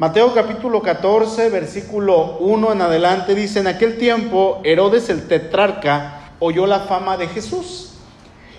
[0.00, 6.66] Mateo capítulo 14, versículo 1 en adelante dice, en aquel tiempo Herodes el tetrarca oyó
[6.66, 7.90] la fama de Jesús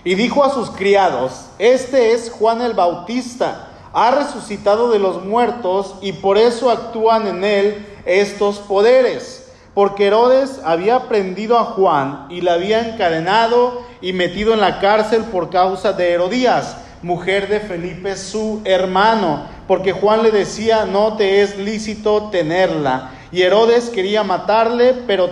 [0.03, 5.95] y dijo a sus criados, este es Juan el Bautista, ha resucitado de los muertos
[6.03, 9.51] y por eso actúan en él estos poderes.
[9.73, 15.23] Porque Herodes había prendido a Juan y le había encadenado y metido en la cárcel
[15.23, 21.41] por causa de Herodías, mujer de Felipe su hermano, porque Juan le decía, no te
[21.41, 23.11] es lícito tenerla.
[23.31, 25.29] Y Herodes quería matarle, pero,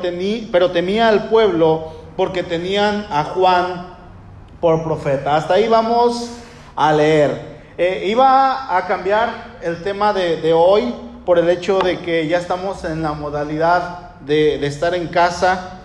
[0.49, 3.97] pero temía al pueblo porque tenían a Juan
[4.61, 5.35] por profeta.
[5.35, 6.29] Hasta ahí vamos
[6.73, 7.59] a leer.
[7.77, 12.85] Eh, iba a cambiar el tema de, hoy por el hecho de que ya estamos
[12.85, 15.81] en la modalidad de, estar en casa.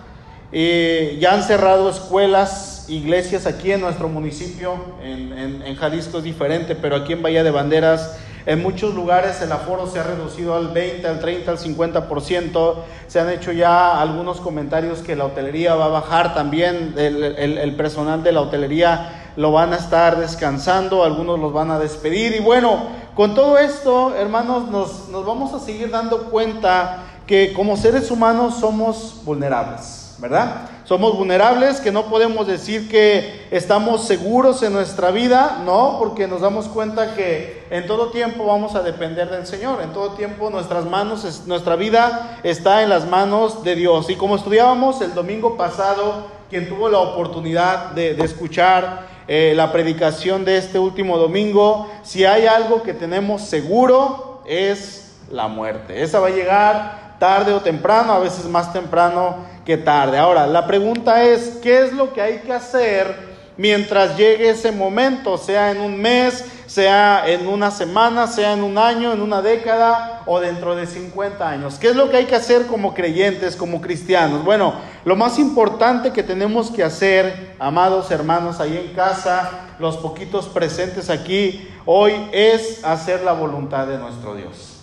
[0.53, 6.73] Eh, ya han cerrado escuelas, iglesias aquí en nuestro municipio, en, en Jalisco es diferente,
[6.73, 10.67] pero aquí en Bahía de Banderas en muchos lugares el aforo se ha reducido al
[10.67, 12.75] 20, al 30, al 50%.
[13.07, 16.93] Se han hecho ya algunos comentarios que la hotelería va a bajar también.
[16.95, 22.35] El, personal de la hotelería lo van a estar descansando, algunos los van a despedir.
[22.35, 22.83] Y bueno,
[23.15, 29.21] con todo esto, hermanos, nos, vamos a seguir dando cuenta que como seres humanos somos
[29.25, 30.69] vulnerables, ¿verdad?
[30.85, 36.41] Somos vulnerables, que no podemos decir que estamos seguros en nuestra vida, no, porque nos
[36.41, 40.85] damos cuenta que en todo tiempo vamos a depender del Señor, en todo tiempo nuestras
[40.85, 44.11] manos, nuestra vida está en las manos de Dios.
[44.11, 50.45] Y como estudiábamos el domingo pasado, quien tuvo la oportunidad de, escuchar eh, la predicación
[50.45, 56.03] de este último domingo, si hay algo que tenemos seguro es la muerte.
[56.03, 60.17] Esa va a llegar tarde o temprano, a veces más temprano que tarde.
[60.17, 65.37] Ahora, la pregunta es, ¿qué es lo que hay que hacer mientras llegue ese momento?
[65.37, 70.21] Sea en un mes, sea en una semana, sea en un año, en una década
[70.25, 71.75] o dentro de 50 años.
[71.79, 74.43] ¿Qué es lo que hay que hacer como creyentes, como cristianos?
[74.43, 74.73] Bueno,
[75.03, 81.09] lo más importante que tenemos que hacer, amados hermanos ahí en casa, los poquitos presentes
[81.09, 84.74] aquí hoy, es hacer la voluntad de nuestro Dios.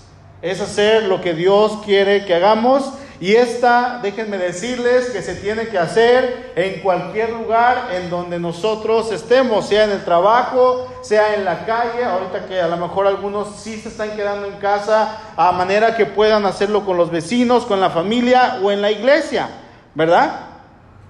[0.43, 2.93] Es hacer lo que Dios quiere que hagamos
[3.23, 9.13] y esta, déjenme decirles que se tiene que hacer en cualquier lugar en donde nosotros
[9.13, 13.61] estemos, sea en el trabajo, sea en la calle, ahorita que a lo mejor algunos
[13.61, 17.81] sí se están quedando en casa, a manera que puedan hacerlo con los vecinos, con
[17.81, 19.51] la familia o en la iglesia,
[19.95, 20.41] ¿verdad?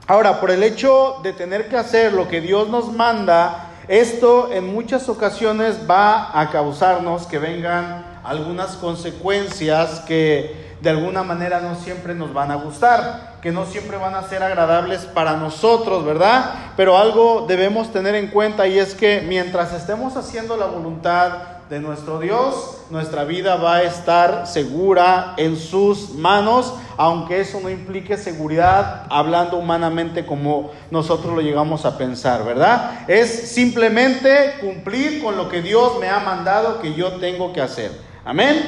[0.06, 4.70] Ahora, por el hecho de tener que hacer lo que Dios nos manda, esto en
[4.70, 12.14] muchas ocasiones va a causarnos que vengan algunas consecuencias que de alguna manera no siempre
[12.14, 16.54] nos van a gustar, que no siempre van a ser agradables para nosotros, ¿verdad?
[16.76, 21.30] Pero algo debemos tener en cuenta y es que mientras estemos haciendo la voluntad
[21.70, 27.70] de nuestro Dios, nuestra vida va a estar segura en sus manos, aunque eso no
[27.70, 33.08] implique seguridad hablando humanamente como nosotros lo llegamos a pensar, ¿verdad?
[33.08, 38.11] Es simplemente cumplir con lo que Dios me ha mandado que yo tengo que hacer.
[38.24, 38.64] Amén.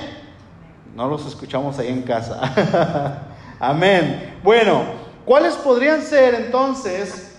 [0.96, 3.22] No los escuchamos ahí en casa.
[3.60, 4.34] Amén.
[4.42, 4.82] Bueno,
[5.24, 7.36] ¿cuáles podrían ser entonces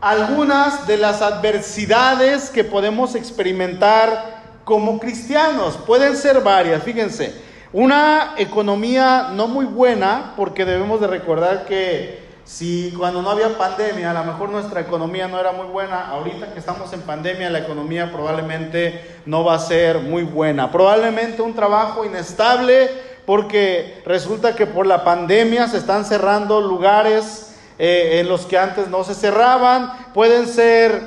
[0.00, 5.76] algunas de las adversidades que podemos experimentar como cristianos?
[5.76, 7.34] Pueden ser varias, fíjense.
[7.70, 14.10] Una economía no muy buena, porque debemos de recordar que si cuando no había pandemia,
[14.10, 17.58] a lo mejor nuestra economía no era muy buena, ahorita que estamos en pandemia, la
[17.58, 20.72] economía probablemente no va a ser muy buena.
[20.72, 22.88] Probablemente un trabajo inestable,
[23.26, 28.88] porque resulta que por la pandemia se están cerrando lugares eh, en los que antes
[28.88, 29.92] no se cerraban.
[30.14, 31.02] Pueden ser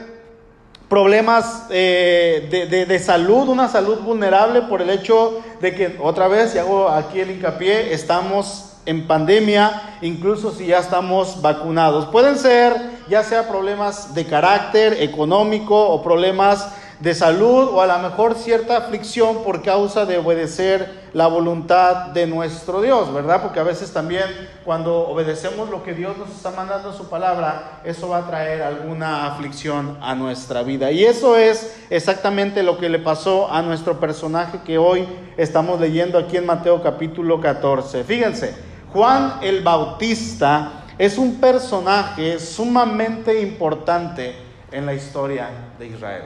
[0.88, 6.54] problemas eh, de, de, salud, una salud vulnerable por el hecho de que, otra vez,
[6.54, 12.08] y hago aquí el hincapié, estamos en pandemia, incluso si ya estamos vacunados.
[12.08, 16.72] Pueden ser ya sea problemas de carácter económico o problemas
[17.02, 22.28] de salud o a lo mejor cierta aflicción por causa de obedecer la voluntad de
[22.28, 23.42] nuestro Dios, ¿verdad?
[23.42, 24.24] Porque a veces también
[24.64, 28.62] cuando obedecemos lo que Dios nos está mandando en su palabra, eso va a traer
[28.62, 30.92] alguna aflicción a nuestra vida.
[30.92, 35.08] Y eso es exactamente lo que le pasó a nuestro personaje que hoy
[35.38, 38.04] estamos leyendo aquí en Mateo capítulo 14.
[38.04, 44.36] Fíjense, Juan el Bautista es un personaje sumamente importante
[44.72, 45.50] en la historia
[45.80, 46.24] de Israel.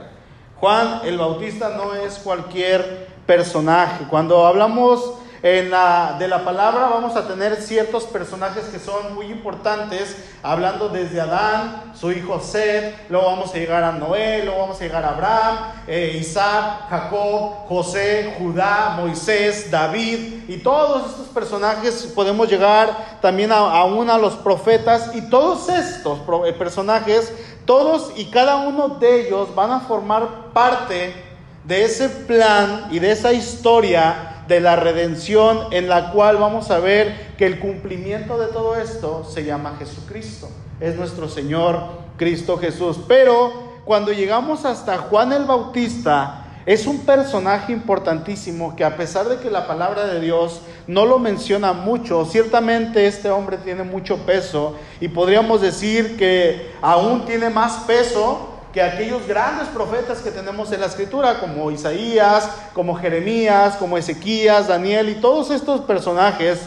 [0.56, 4.04] Juan el Bautista no es cualquier personaje.
[4.10, 5.14] Cuando hablamos
[5.46, 10.88] en la, de la palabra vamos a tener ciertos personajes que son muy importantes, hablando
[10.88, 15.04] desde Adán, su hijo Seth, luego vamos a llegar a Noé, luego vamos a llegar
[15.04, 23.20] a Abraham, eh, Isaac, Jacob, José, Judá, Moisés, David, y todos estos personajes podemos llegar
[23.20, 27.32] también a, a los profetas, y todos estos eh, personajes,
[27.64, 31.14] todos y cada uno de ellos van a formar parte
[31.62, 36.78] de ese plan y de esa historia de la redención en la cual vamos a
[36.78, 40.48] ver que el cumplimiento de todo esto se llama Jesucristo.
[40.80, 41.80] Es nuestro Señor
[42.16, 42.98] Cristo Jesús.
[43.08, 43.52] Pero
[43.84, 49.50] cuando llegamos hasta Juan el Bautista, es un personaje importantísimo que a pesar de que
[49.50, 55.06] la palabra de Dios no lo menciona mucho, ciertamente este hombre tiene mucho peso y
[55.06, 60.86] podríamos decir que aún tiene más peso que aquellos grandes profetas que tenemos en la
[60.88, 66.60] escritura, como Isaías, como Jeremías, como Ezequías, Daniel y todos estos personajes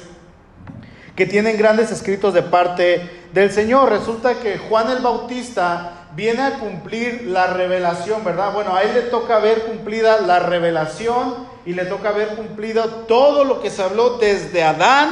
[1.16, 3.90] que tienen grandes escritos de parte del Señor.
[3.92, 8.54] Resulta que Juan el Bautista viene a cumplir la revelación, ¿verdad?
[8.54, 13.44] Bueno, a él le toca ver cumplida la revelación y le toca ver cumplido todo
[13.44, 15.12] lo que se habló desde Adán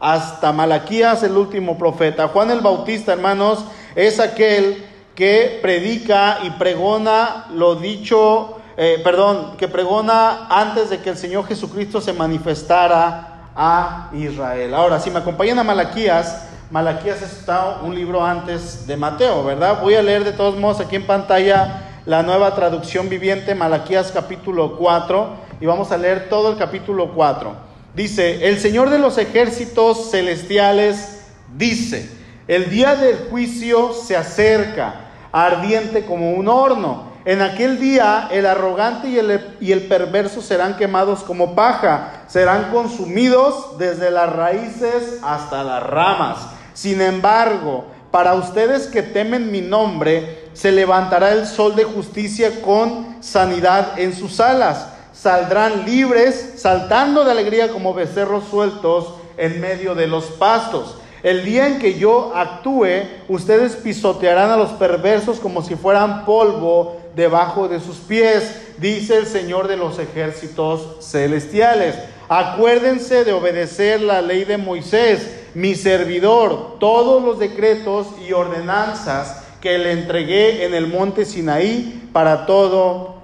[0.00, 2.28] hasta Malaquías, el último profeta.
[2.28, 9.68] Juan el Bautista, hermanos, es aquel que predica y pregona lo dicho, eh, perdón, que
[9.68, 14.74] pregona antes de que el Señor Jesucristo se manifestara a Israel.
[14.74, 19.80] Ahora, si me acompañan a Malaquías, Malaquías está un libro antes de Mateo, ¿verdad?
[19.82, 24.76] Voy a leer de todos modos aquí en pantalla la nueva traducción viviente, Malaquías capítulo
[24.76, 25.28] 4,
[25.60, 27.54] y vamos a leer todo el capítulo 4.
[27.94, 31.22] Dice, el Señor de los ejércitos celestiales
[31.56, 32.08] dice,
[32.50, 37.04] el día del juicio se acerca ardiente como un horno.
[37.24, 42.72] En aquel día el arrogante y el, y el, perverso serán quemados como paja, serán
[42.72, 46.38] consumidos desde las raíces hasta las ramas.
[46.74, 53.18] Sin embargo, para ustedes que temen mi nombre, se levantará el sol de justicia con
[53.20, 54.88] sanidad en sus alas.
[55.12, 60.96] Saldrán libres, saltando de alegría como becerros sueltos en medio de los pastos.
[61.22, 62.86] El día en que yo actúe,
[63.28, 69.26] ustedes pisotearán a los perversos como si fueran polvo debajo de sus pies, dice el
[69.26, 71.96] Señor de los ejércitos celestiales.
[72.28, 79.78] Acuérdense de obedecer la ley de Moisés, mi servidor, todos los decretos y ordenanzas que
[79.78, 83.16] le entregué en el monte Sinaí para todo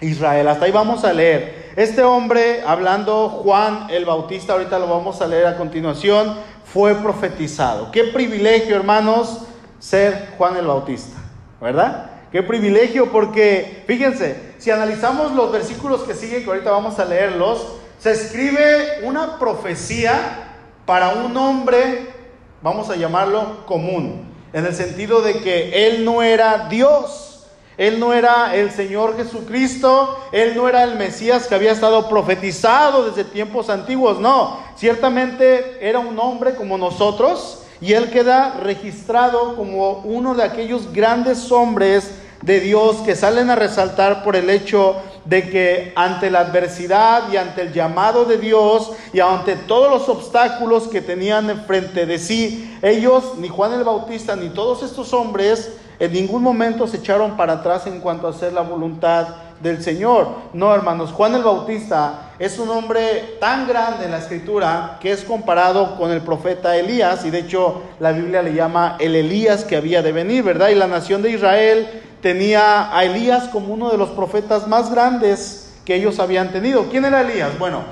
[0.00, 0.48] Israel.
[0.48, 1.72] Hasta ahí vamos a leer.
[1.76, 6.36] Este hombre, hablando Juan el Bautista, ahorita lo vamos a leer a continuación,
[6.74, 7.92] fue profetizado.
[7.92, 9.42] Qué privilegio, hermanos,
[9.78, 11.16] ser Juan el Bautista,
[11.60, 12.10] ¿verdad?
[12.32, 17.64] Qué privilegio porque, fíjense, si analizamos los versículos que siguen, que ahorita vamos a leerlos,
[18.00, 20.48] se escribe una profecía
[20.84, 22.08] para un hombre,
[22.60, 27.33] vamos a llamarlo común, en el sentido de que él no era Dios.
[27.76, 33.08] Él no era el Señor Jesucristo, Él no era el Mesías que había estado profetizado
[33.08, 39.98] desde tiempos antiguos, no, ciertamente era un hombre como nosotros y Él queda registrado como
[40.04, 42.12] uno de aquellos grandes hombres
[42.42, 47.38] de Dios que salen a resaltar por el hecho de que ante la adversidad y
[47.38, 52.78] ante el llamado de Dios y ante todos los obstáculos que tenían frente de sí,
[52.82, 57.54] ellos, ni Juan el Bautista, ni todos estos hombres, en ningún momento se echaron para
[57.54, 59.26] atrás en cuanto a hacer la voluntad
[59.60, 60.28] del Señor.
[60.52, 65.22] No, hermanos, Juan el Bautista es un hombre tan grande en la escritura que es
[65.22, 69.76] comparado con el profeta Elías y de hecho la Biblia le llama el Elías que
[69.76, 70.68] había de venir, ¿verdad?
[70.68, 75.72] Y la nación de Israel tenía a Elías como uno de los profetas más grandes
[75.84, 76.88] que ellos habían tenido.
[76.90, 77.58] ¿Quién era Elías?
[77.58, 77.82] Bueno,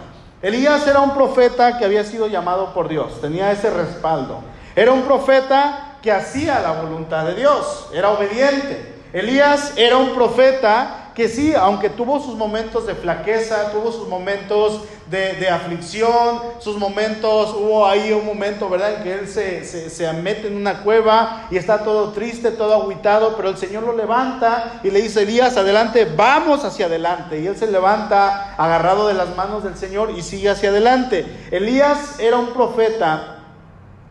[0.43, 4.41] Elías era un profeta que había sido llamado por Dios, tenía ese respaldo.
[4.75, 8.93] Era un profeta que hacía la voluntad de Dios, era obediente.
[9.13, 14.83] Elías era un profeta que sí, aunque tuvo sus momentos de flaqueza, tuvo sus momentos
[15.11, 20.49] de, aflicción, sus momentos, hubo ahí un momento, ¿verdad?, en que él se, se, mete
[20.49, 24.91] en una cueva y está todo triste, todo aguitado, pero el Señor lo levanta y
[24.91, 27.41] le dice, Elías, adelante, vamos hacia adelante.
[27.41, 31.27] Y él se levanta agarrado de las manos del Señor y sigue hacia adelante.
[31.51, 33.42] Elías era un profeta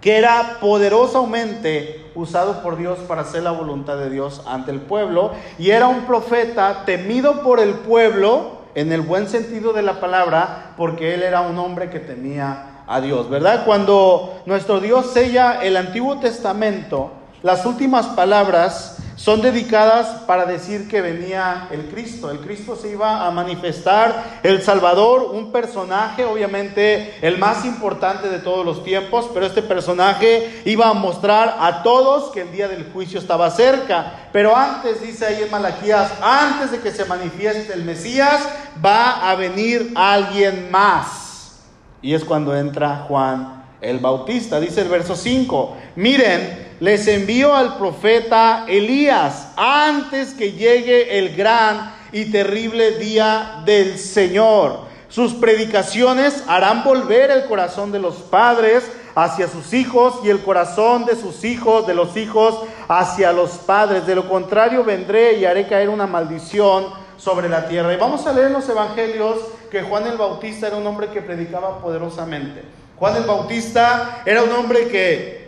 [0.01, 5.31] que era poderosamente usado por Dios para hacer la voluntad de Dios ante el pueblo,
[5.57, 10.73] y era un profeta temido por el pueblo, en el buen sentido de la palabra,
[10.77, 13.63] porque él era un hombre que temía a Dios, ¿verdad?
[13.65, 17.11] Cuando nuestro Dios sella el Antiguo Testamento,
[17.43, 22.31] las últimas palabras son dedicadas para decir que venía el Cristo.
[22.31, 28.39] El Cristo se iba a manifestar, el Salvador, un personaje, obviamente el más importante de
[28.39, 32.91] todos los tiempos, pero este personaje iba a mostrar a todos que el día del
[32.91, 34.29] juicio estaba cerca.
[34.31, 38.41] Pero antes, dice ahí en Malaquías, antes de que se manifieste el Mesías,
[38.83, 41.59] va a venir alguien más.
[42.01, 44.59] Y es cuando entra Juan el Bautista.
[44.59, 51.93] Dice el verso 5, miren, les envío al profeta Elías antes que llegue el gran
[52.11, 54.79] y terrible día del Señor.
[55.07, 61.05] Sus predicaciones harán volver el corazón de los padres hacia sus hijos y el corazón
[61.05, 64.07] de sus hijos, de los hijos, hacia los padres.
[64.07, 66.85] De lo contrario, vendré y haré caer una maldición
[67.15, 67.93] sobre la tierra.
[67.93, 69.37] Y vamos a leer en los evangelios
[69.69, 72.63] que Juan el Bautista era un hombre que predicaba poderosamente.
[72.97, 75.40] Juan el Bautista era un hombre que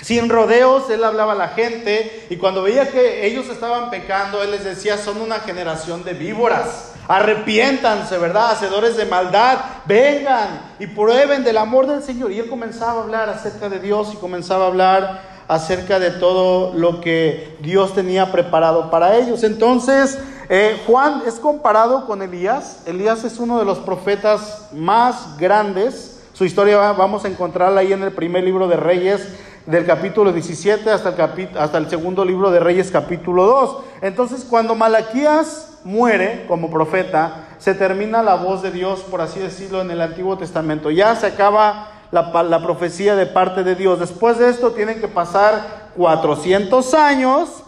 [0.00, 4.52] sin rodeos, él hablaba a la gente y cuando veía que ellos estaban pecando, él
[4.52, 6.92] les decía, son una generación de víboras.
[7.08, 8.52] Arrepiéntanse, ¿verdad?
[8.52, 12.30] Hacedores de maldad, vengan y prueben del amor del Señor.
[12.30, 16.74] Y él comenzaba a hablar acerca de Dios y comenzaba a hablar acerca de todo
[16.74, 19.42] lo que Dios tenía preparado para ellos.
[19.42, 22.82] Entonces, eh, Juan es comparado con Elías.
[22.86, 26.20] Elías es uno de los profetas más grandes.
[26.34, 29.26] Su historia vamos a encontrarla ahí en el primer libro de Reyes
[29.68, 33.76] del capítulo 17 hasta el, hasta el segundo libro de Reyes capítulo 2.
[34.00, 39.82] Entonces cuando Malaquías muere como profeta, se termina la voz de Dios, por así decirlo,
[39.82, 40.90] en el Antiguo Testamento.
[40.90, 44.00] Ya se acaba la, la profecía de parte de Dios.
[44.00, 47.62] Después de esto tienen que pasar 400 años.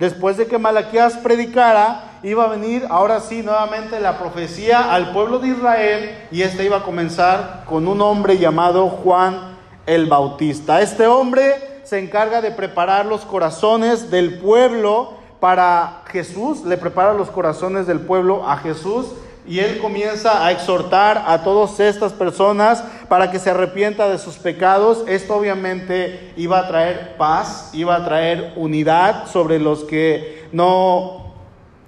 [0.00, 5.38] Después de que Malaquías predicara, iba a venir ahora sí nuevamente la profecía al pueblo
[5.38, 9.55] de Israel y esta iba a comenzar con un hombre llamado Juan
[9.86, 10.82] el Bautista.
[10.82, 17.30] Este hombre se encarga de preparar los corazones del pueblo para Jesús, le prepara los
[17.30, 19.06] corazones del pueblo a Jesús
[19.46, 24.36] y él comienza a exhortar a todas estas personas para que se arrepienta de sus
[24.36, 25.04] pecados.
[25.06, 31.34] Esto obviamente iba a traer paz, iba a traer unidad sobre los que no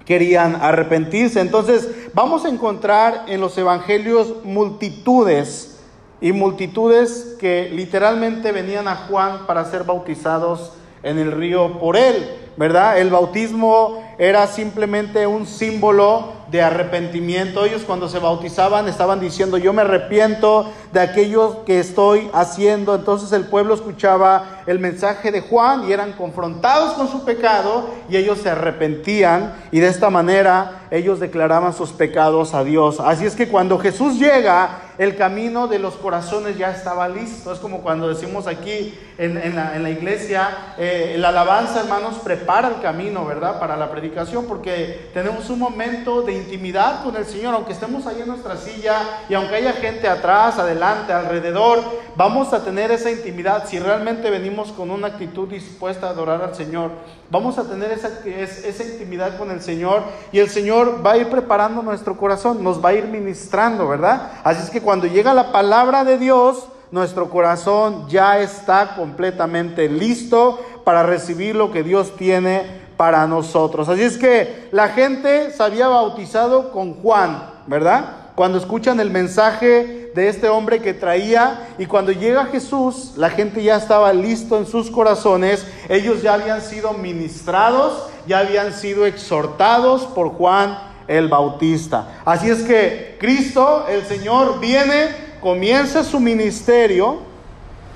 [0.05, 1.41] querían arrepentirse.
[1.41, 5.78] Entonces vamos a encontrar en los evangelios multitudes
[6.21, 10.73] y multitudes que literalmente venían a Juan para ser bautizados
[11.03, 12.99] en el río por él, ¿verdad?
[12.99, 17.63] El bautismo era simplemente un símbolo de arrepentimiento.
[17.63, 22.95] Ellos cuando se bautizaban estaban diciendo, yo me arrepiento de aquello que estoy haciendo.
[22.95, 28.17] Entonces el pueblo escuchaba el mensaje de Juan y eran confrontados con su pecado y
[28.17, 32.99] ellos se arrepentían y de esta manera ellos declaraban sus pecados a Dios.
[32.99, 37.53] Así es que cuando Jesús llega, el camino de los corazones ya estaba listo.
[37.53, 43.23] Es como cuando decimos aquí en, la, iglesia, eh, la alabanza, hermanos, prepara el camino,
[43.23, 43.61] ¿verdad?
[43.61, 48.19] Para la predicación, porque tenemos un momento de intimidad con el Señor, aunque estemos ahí
[48.21, 51.81] en nuestra silla y aunque haya gente atrás, adelante, alrededor,
[52.17, 53.69] vamos a tener esa intimidad.
[53.69, 56.91] Si realmente venimos con una actitud dispuesta a adorar al Señor,
[57.31, 61.29] vamos a tener esa, esa intimidad con el Señor y el Señor va a ir
[61.29, 64.33] preparando nuestro corazón, nos va a ir ministrando, ¿verdad?
[64.43, 70.59] Así es que cuando llega la palabra de Dios, nuestro corazón ya está completamente listo
[70.83, 73.87] para recibir lo que Dios tiene para nosotros.
[73.87, 78.31] Así es que la gente se había bautizado con Juan, ¿verdad?
[78.35, 83.63] Cuando escuchan el mensaje de este hombre que traía y cuando llega Jesús, la gente
[83.63, 90.05] ya estaba listo en sus corazones, ellos ya habían sido ministrados, ya habían sido exhortados
[90.07, 92.19] por Juan el Bautista.
[92.25, 95.07] Así es que Cristo, el Señor, viene,
[95.39, 97.19] comienza su ministerio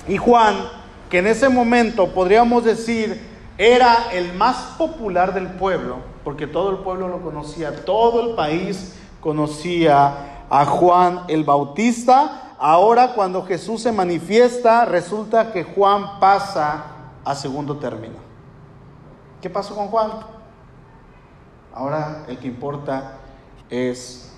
[0.08, 0.56] y Juan,
[1.10, 3.20] que en ese momento podríamos decir
[3.58, 8.94] era el más popular del pueblo, porque todo el pueblo lo conocía, todo el país
[9.20, 12.54] conocía a Juan el Bautista.
[12.58, 16.84] Ahora cuando Jesús se manifiesta, resulta que Juan pasa
[17.24, 18.16] a segundo término.
[19.40, 20.10] ¿Qué pasó con Juan?
[21.74, 23.18] Ahora el que importa
[23.68, 24.32] es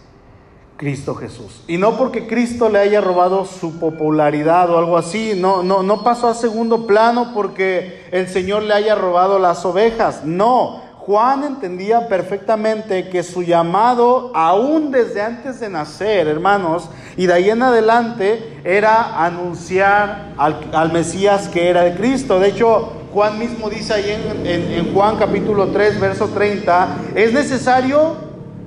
[0.76, 1.62] Cristo Jesús.
[1.66, 6.02] Y no porque Cristo le haya robado su popularidad o algo así, no, no, no
[6.02, 10.85] pasó a segundo plano porque el Señor le haya robado las ovejas, no.
[11.06, 17.48] Juan entendía perfectamente que su llamado, aún desde antes de nacer, hermanos, y de ahí
[17.48, 22.40] en adelante, era anunciar al, al Mesías que era de Cristo.
[22.40, 24.10] De hecho, Juan mismo dice ahí
[24.44, 28.16] en, Juan capítulo 3, verso 30, es necesario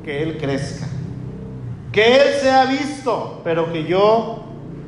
[0.03, 0.87] que Él crezca,
[1.91, 4.45] que Él sea visto, pero que yo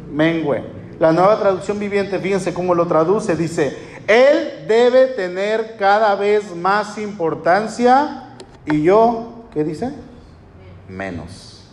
[0.09, 0.63] mengüe.
[0.99, 3.77] La nueva traducción viviente, fíjense cómo lo traduce, dice,
[4.07, 9.93] Él debe tener cada vez más importancia y yo, ¿qué dice?
[10.87, 11.63] Menos.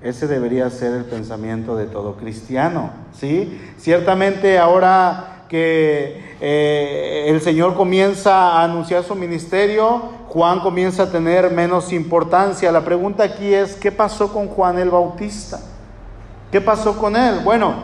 [0.00, 3.58] Ese debería ser el pensamiento de todo cristiano, ¿sí?
[3.78, 11.50] Ciertamente ahora que eh, el Señor comienza a anunciar su ministerio, Juan comienza a tener
[11.52, 12.72] menos importancia.
[12.72, 15.60] La pregunta aquí es, ¿qué pasó con Juan el Bautista?
[16.50, 17.40] ¿Qué pasó con él?
[17.44, 17.74] Bueno,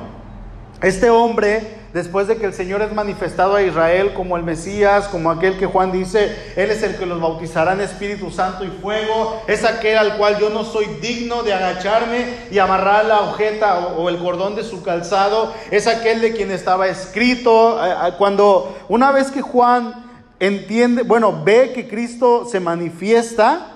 [0.82, 5.30] este hombre, después de que el Señor es manifestado a Israel como el Mesías, como
[5.30, 9.42] aquel que Juan dice, Él es el que los bautizará en Espíritu Santo y fuego,
[9.46, 14.08] es aquel al cual yo no soy digno de agacharme y amarrar la ojeta o,
[14.08, 17.78] el cordón de su calzado, es aquel de quien estaba escrito.
[18.18, 23.66] Cuando una vez que Juan entiende, bueno, ve que Cristo se manifiesta,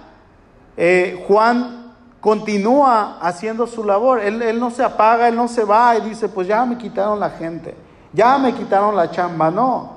[0.76, 4.20] eh, Juan continúa haciendo su labor.
[4.20, 7.20] Él, él, no se apaga, él no se va y dice, pues ya me quitaron
[7.20, 7.76] la gente,
[8.14, 9.50] ya me quitaron la chamba.
[9.50, 9.94] No,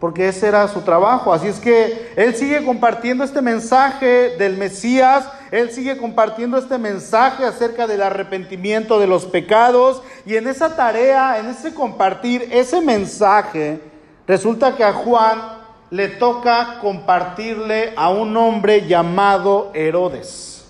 [0.00, 1.32] porque ese era su trabajo.
[1.32, 7.44] Así es que él sigue compartiendo este mensaje del Mesías, él sigue compartiendo este mensaje
[7.44, 13.80] acerca del arrepentimiento de los pecados y en esa tarea, en ese compartir ese mensaje,
[14.26, 15.58] resulta que a Juan
[15.90, 20.66] le toca compartirle a un hombre llamado Herodes.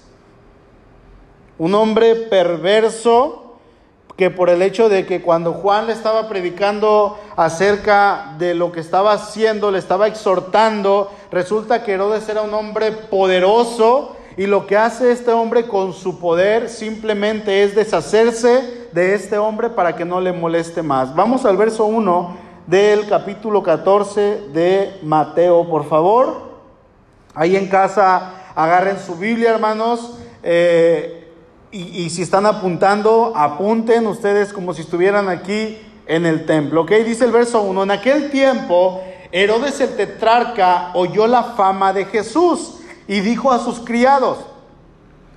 [1.58, 3.47] Un hombre perverso
[4.18, 8.80] que por el hecho de que cuando Juan le estaba predicando acerca de lo que
[8.80, 14.76] estaba haciendo, le estaba exhortando, resulta que Herodes era un hombre poderoso y lo que
[14.76, 20.20] hace este hombre con su poder simplemente es deshacerse de este hombre para que no
[20.20, 21.14] le moleste más.
[21.14, 26.58] Vamos al verso 1 del capítulo 14 de Mateo, por favor.
[27.34, 30.18] Ahí en casa agarren su Biblia, hermanos.
[30.42, 31.17] Eh,
[31.70, 36.82] y, si están apuntando, apunten ustedes como si estuvieran aquí en el templo.
[36.82, 36.92] ¿Ok?
[37.04, 37.82] Dice el verso 1.
[37.82, 43.80] En aquel tiempo, Herodes el tetrarca oyó la fama de Jesús y dijo a sus
[43.80, 44.38] criados,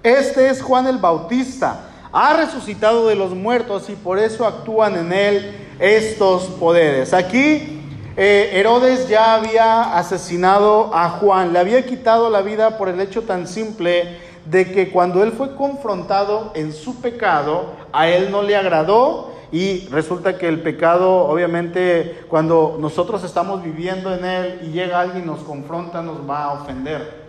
[0.04, 5.14] este es Juan el Bautista ha resucitado de los muertos y por eso actúan en
[5.14, 7.14] él estos poderes.
[7.14, 7.82] Aquí
[8.18, 13.22] eh, Herodes ya había asesinado a Juan, le había quitado la vida por el hecho
[13.22, 18.56] tan simple de que cuando él fue confrontado en su pecado, a él no le
[18.56, 25.01] agradó y resulta que el pecado, obviamente, cuando nosotros estamos viviendo en él y llega
[25.01, 27.21] alguien y nos confronta, nos va a ofender.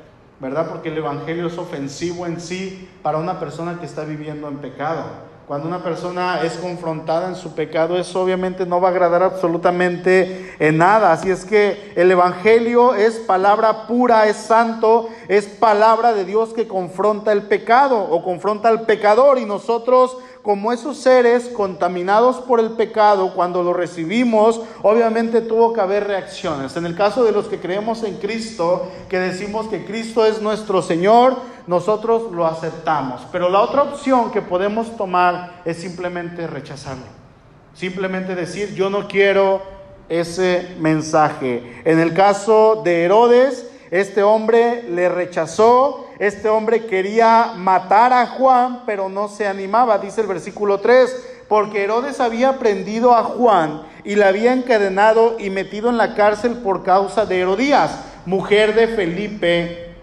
[0.43, 0.69] ¿verdad?
[0.69, 5.05] Porque el Evangelio es ofensivo en sí para una persona que está viviendo en pecado.
[5.53, 10.55] Cuando una persona es confrontada en su pecado, eso obviamente no va a agradar absolutamente
[10.59, 11.13] en nada.
[11.13, 16.67] Así es que el Evangelio es palabra pura, es santo, es palabra de Dios que
[16.67, 22.73] confronta el pecado o confronta al pecador y nosotros como esos seres contaminados por el
[22.73, 26.77] pecado, cuando lo recibimos, obviamente tuvo que haber reacciones.
[26.77, 30.83] En el caso de los que creemos en Cristo, que decimos que Cristo es nuestro
[30.83, 31.37] Señor,
[31.69, 33.23] nosotros lo aceptamos.
[33.31, 37.05] Pero la otra opción que podemos tomar es simplemente rechazarlo.
[37.75, 39.63] Simplemente decir, yo no quiero
[40.09, 41.81] ese mensaje.
[41.85, 48.85] En el caso de Herodes, este hombre le rechazó, este hombre quería matar a Juan,
[48.87, 54.15] pero no se animaba, dice el versículo 3, porque Herodes había prendido a Juan y
[54.15, 59.97] le había encadenado y metido en la cárcel por causa de Herodías, mujer de Felipe,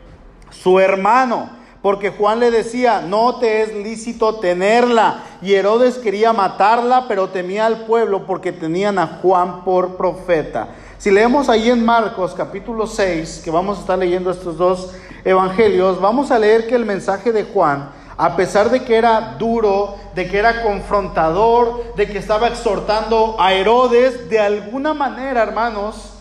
[0.50, 1.52] su hermano.
[1.82, 5.24] Porque Juan le decía, no te es lícito tenerla.
[5.42, 10.68] Y Herodes quería matarla, pero temía al pueblo porque tenían a Juan por profeta.
[11.00, 14.92] Si leemos ahí en Marcos capítulo 6, que vamos a estar leyendo estos dos
[15.24, 19.96] evangelios, vamos a leer que el mensaje de Juan, a pesar de que era duro,
[20.14, 26.16] de que era confrontador, de que estaba exhortando a Herodes, de alguna manera, hermanos,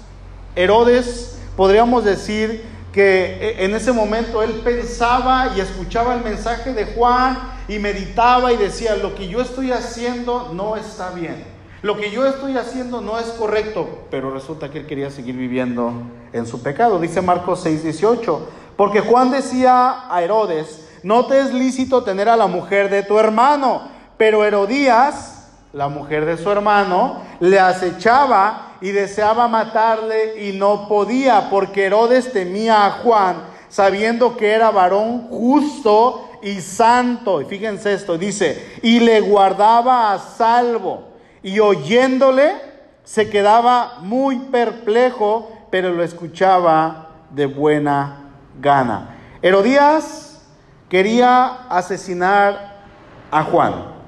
[0.54, 7.36] Herodes, podríamos decir que en ese momento él pensaba y escuchaba el mensaje de Juan
[7.66, 11.57] y meditaba y decía, lo que yo estoy haciendo no está bien.
[11.80, 15.92] Lo que yo estoy haciendo no es correcto, pero resulta que él quería seguir viviendo
[16.32, 16.98] en su pecado.
[16.98, 18.40] Dice Marcos 6:18,
[18.76, 23.16] porque Juan decía a Herodes, no te es lícito tener a la mujer de tu
[23.20, 23.82] hermano,
[24.16, 31.48] pero Herodías, la mujer de su hermano, le acechaba y deseaba matarle y no podía,
[31.48, 33.36] porque Herodes temía a Juan,
[33.68, 37.40] sabiendo que era varón justo y santo.
[37.40, 41.07] Y fíjense esto, dice, y le guardaba a salvo
[41.42, 42.52] y oyéndole
[43.04, 49.16] se quedaba muy perplejo, pero lo escuchaba de buena gana.
[49.40, 50.46] Herodías
[50.88, 52.78] quería asesinar
[53.30, 53.98] a Juan.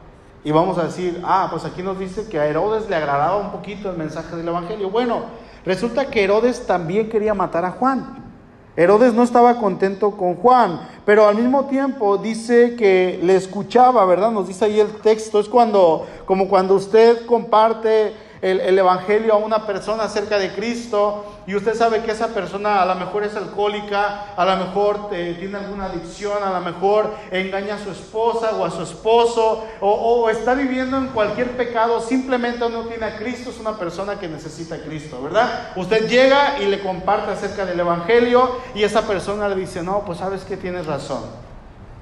[0.42, 3.50] Y vamos a decir, ah, pues aquí nos dice que a Herodes le agradaba un
[3.50, 4.90] poquito el mensaje del Evangelio.
[4.90, 5.24] Bueno,
[5.64, 8.29] Resulta que Herodes también quería matar a Juan.
[8.76, 14.30] Herodes no estaba contento con Juan, pero al mismo tiempo dice que le escuchaba, ¿verdad?
[14.30, 19.66] Nos dice ahí el texto, es cuando, como cuando usted comparte el, Evangelio a una
[19.66, 24.34] persona acerca de Cristo y usted sabe que esa persona a lo mejor es alcohólica,
[24.34, 28.64] a lo mejor eh, tiene alguna adicción, a lo mejor engaña a su esposa o
[28.64, 33.58] a su esposo o, está viviendo en cualquier pecado, simplemente no tiene a Cristo, es
[33.58, 35.72] una persona que necesita Cristo, ¿verdad?
[35.76, 40.18] Usted llega y le comparte acerca del Evangelio y esa persona le dice, no, pues
[40.18, 41.24] sabes que tienes razón.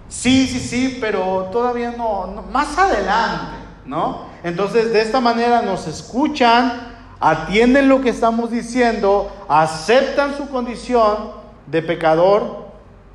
[0.08, 4.26] Sí, sí, sí, pero todavía no más adelante, ¿no?
[4.44, 11.32] Entonces, de esta manera nos escuchan, atienden lo que estamos diciendo, aceptan su condición
[11.66, 12.68] de pecador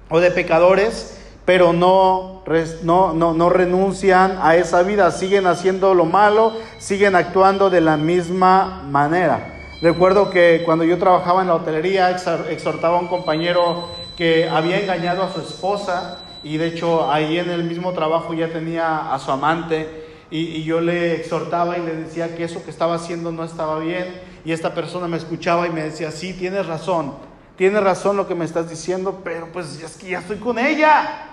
[0.09, 2.41] o de pecadores, pero no,
[2.83, 8.81] no, no, renuncian a esa vida, siguen haciendo lo malo, siguen actuando de la misma
[8.89, 9.53] manera.
[9.81, 12.09] Recuerdo que cuando yo trabajaba en la hotelería,
[12.49, 17.49] exhortaba a un compañero que había engañado a su esposa y de hecho ahí en
[17.49, 20.02] el mismo trabajo ya tenía a su amante
[20.35, 24.19] y, yo le exhortaba y le decía que eso que estaba haciendo no estaba bien
[24.43, 27.13] y esta persona me escuchaba y me decía, sí, tienes razón,
[27.55, 31.29] tienes razón lo que me estás diciendo, pero pues es que ya estoy con ella.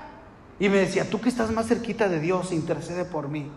[0.59, 3.51] Y me decía, tú que estás más cerquita de Dios, intercede por mí.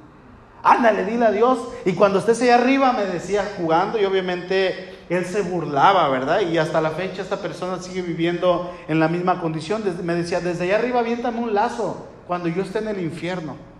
[0.64, 1.60] Ándale, dile a Dios.
[1.84, 6.40] Y cuando estés allá arriba, me decía jugando, y obviamente él se burlaba, ¿verdad?
[6.40, 9.84] Y hasta la fecha esta persona sigue viviendo en la misma condición.
[10.04, 13.73] me decía, desde allá arriba aviéntame un lazo cuando yo esté en el infierno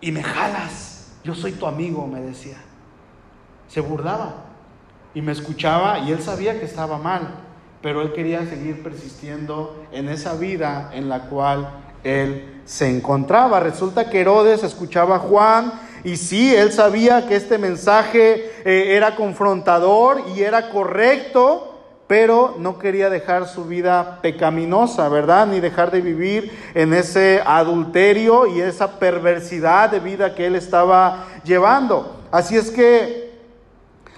[0.00, 1.12] y me jalas.
[1.24, 2.56] Yo soy tu amigo, me decía.
[3.68, 4.44] Se burlaba
[5.14, 7.28] y me escuchaba y él sabía que estaba mal,
[7.82, 11.68] pero él quería seguir persistiendo en esa vida en la cual
[12.04, 13.60] él se encontraba.
[13.60, 15.72] Resulta que Herodes escuchaba a Juan
[16.04, 21.75] y sí, él sabía que este mensaje eh, era confrontador y era correcto,
[22.06, 25.46] pero no quería dejar su vida pecaminosa, ¿verdad?
[25.46, 31.24] Ni dejar de vivir en ese adulterio y esa perversidad de vida que él estaba
[31.44, 32.16] llevando.
[32.30, 33.26] Así es que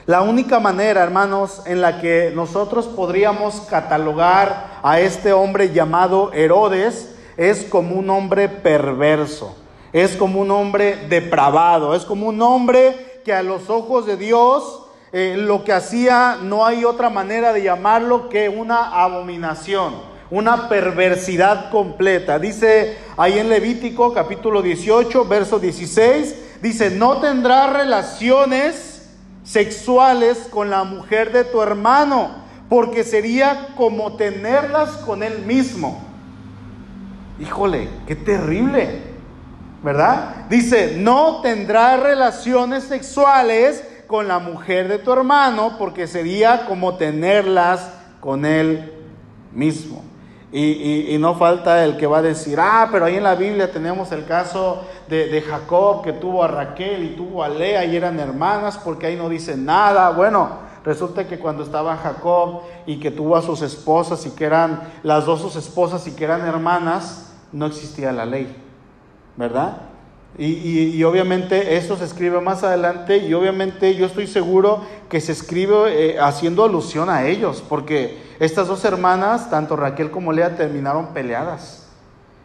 [0.05, 7.14] la única manera, hermanos, en la que nosotros podríamos catalogar a este hombre llamado Herodes
[7.37, 9.55] es como un hombre perverso,
[9.92, 14.88] es como un hombre depravado, es como un hombre que a los ojos de Dios
[15.11, 19.94] eh, lo que hacía no hay otra manera de llamarlo que una abominación,
[20.31, 22.38] una perversidad completa.
[22.38, 29.09] Dice ahí en Levítico capítulo 18, verso 16, dice, no tendrás relaciones
[29.44, 36.03] sexuales con la mujer de tu hermano, porque sería como tenerlas con él mismo.
[37.40, 39.01] Híjole, qué terrible,
[39.83, 40.47] ¿verdad?
[40.51, 47.92] Dice, no tendrás relaciones sexuales con la mujer de tu hermano porque sería como tenerlas
[48.21, 48.92] con él
[49.53, 50.03] mismo.
[50.51, 54.11] Y, no falta el que va a decir, ah, pero ahí en la Biblia tenemos
[54.12, 58.18] el caso de, de, Jacob que tuvo a Raquel y tuvo a Lea y eran
[58.18, 60.09] hermanas porque ahí no dice nada.
[60.11, 60.49] Bueno,
[60.85, 65.27] resulta que cuando estaba Jacob y que tuvo a sus esposas y que eran las
[65.27, 68.57] dos sus esposas y que eran hermanas, no existía la ley,
[69.37, 69.83] ¿verdad?
[70.37, 75.75] Y, obviamente eso se escribe más adelante y obviamente yo estoy seguro que se escribe
[75.88, 81.88] eh, haciendo alusión a ellos, porque estas dos hermanas, tanto Raquel como Lea, terminaron peleadas.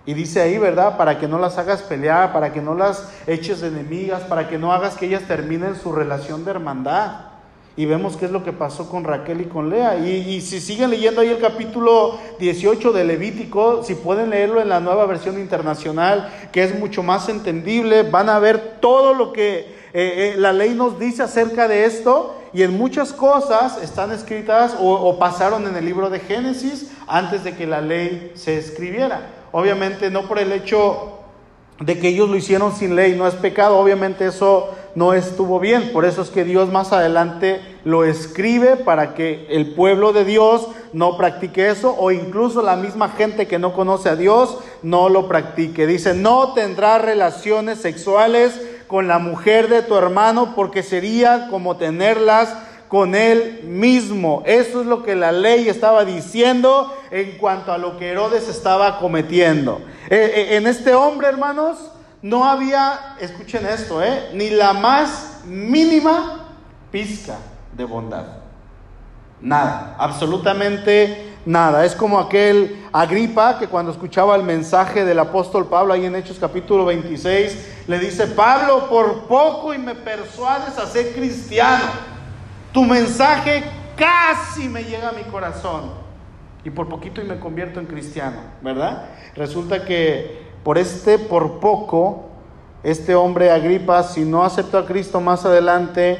[0.06, 0.98] Y dice ahí, ¿verdad?
[0.98, 4.58] Para que no las hagas pelear, para que no las eches de enemigas, para que
[4.58, 7.33] no hagas que ellas terminen su relación de hermandad.
[7.75, 9.97] Y vemos qué es lo que pasó con Raquel y con Lea.
[9.97, 14.79] Y, si siguen leyendo ahí el capítulo 18 de Levítico, si pueden leerlo en la
[14.79, 19.73] nueva versión internacional, que es mucho más entendible, van a ver todo lo que eh,
[19.93, 22.39] eh, la ley nos dice acerca de esto.
[22.53, 27.43] Y en muchas cosas están escritas o, o pasaron en el libro de Génesis antes
[27.43, 29.29] de que la ley se escribiera.
[29.51, 31.22] Obviamente no por el hecho
[31.86, 35.91] de que ellos lo hicieron sin ley, no es pecado, obviamente eso no estuvo bien.
[35.91, 40.67] Por eso es que Dios más adelante lo escribe para que el pueblo de Dios
[40.93, 45.28] no practique eso o incluso la misma gente que no conoce a Dios no lo
[45.28, 45.86] practique.
[45.86, 52.56] Dice, no tendrás relaciones sexuales con la mujer de tu hermano porque sería como tenerlas
[52.93, 54.43] con él mismo.
[54.45, 58.99] Eso es lo que la ley estaba diciendo en cuanto a lo que Herodes estaba
[58.99, 59.82] cometiendo.
[60.12, 61.89] Eh, eh, en este hombre, hermanos,
[62.21, 64.29] no había, escuchen esto, ¿eh?
[64.36, 66.51] ni la más mínima
[66.91, 67.38] pizca
[67.75, 68.25] de bondad.
[69.41, 71.86] Nada, absolutamente nada.
[71.86, 76.38] Es como aquel Agripa que cuando escuchaba el mensaje del apóstol Pablo ahí en Hechos
[76.39, 82.12] capítulo 26, le dice, Pablo, por poco y me persuades a ser cristiano.
[82.73, 83.63] Tu mensaje
[83.95, 85.91] casi me llega a mi corazón.
[86.65, 89.09] Y por poquito y me convierto en cristiano, ¿verdad?
[89.36, 92.29] Resulta que por este, por poco,
[92.83, 96.17] este hombre Agripa, si no aceptó a Cristo más adelante,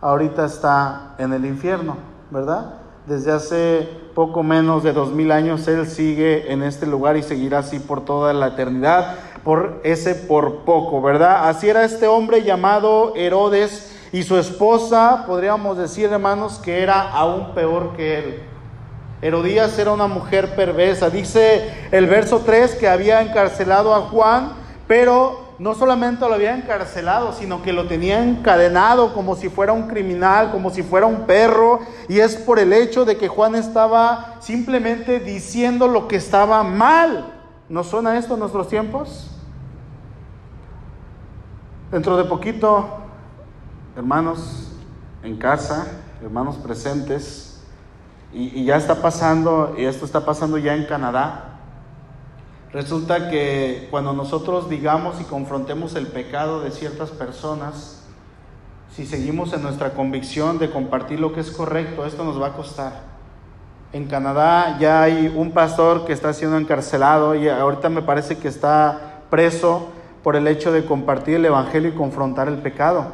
[0.00, 1.96] ahorita está en el infierno,
[2.30, 2.74] ¿verdad?
[3.06, 7.58] Desde hace poco menos de dos mil años él sigue en este lugar y seguirá
[7.60, 11.48] así por toda la eternidad, por ese por poco, ¿verdad?
[11.48, 17.54] Así era este hombre llamado Herodes y su esposa, podríamos decir hermanos, que era aún
[17.54, 18.42] peor que él.
[19.22, 21.10] Herodías era una mujer perversa.
[21.10, 24.52] Dice el verso 3 que había encarcelado a Juan,
[24.88, 29.88] pero no solamente lo había encarcelado, sino que lo tenía encadenado como si fuera un
[29.88, 31.80] criminal, como si fuera un perro.
[32.08, 37.34] Y es por el hecho de que Juan estaba simplemente diciendo lo que estaba mal.
[37.68, 39.30] ¿No suena esto en nuestros tiempos?
[41.92, 42.99] Dentro de poquito,
[43.96, 44.72] hermanos
[45.22, 45.86] en casa,
[46.22, 47.62] hermanos presentes,
[48.32, 51.50] y, ya está pasando, y esto está pasando ya en Canadá,
[52.72, 58.04] Resulta que cuando nosotros digamos y confrontemos el pecado de ciertas personas,
[58.94, 62.52] si seguimos en nuestra convicción de compartir lo que es correcto, esto nos va a
[62.52, 63.10] costar.
[63.92, 68.46] En Canadá ya hay un pastor que está siendo encarcelado y ahorita me parece que
[68.46, 69.88] está preso
[70.22, 73.06] por el hecho de compartir el Evangelio y confrontar el pecado.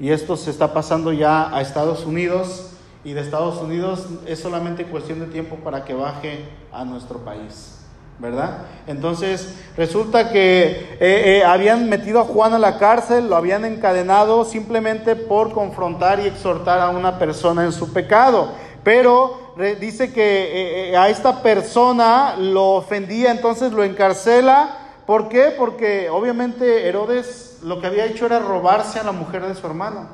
[0.00, 2.70] Y esto se está pasando ya a Estados Unidos
[3.04, 7.74] y de Estados Unidos es solamente cuestión de tiempo para que baje a nuestro país.
[8.18, 8.58] ¿verdad?
[8.86, 14.44] Entonces resulta que eh, eh, habían metido a Juan a la cárcel, lo habían encadenado
[14.44, 18.52] simplemente por confrontar y exhortar a una persona en su pecado.
[18.84, 24.78] Pero dice que eh, a esta persona lo ofendía, entonces lo encarcela.
[25.06, 25.52] ¿Por qué?
[25.56, 30.06] Porque obviamente Herodes lo que había hecho era robarse a la mujer de su hermano.